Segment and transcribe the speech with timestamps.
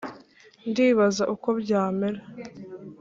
[0.69, 2.21] ndibaza uko byamera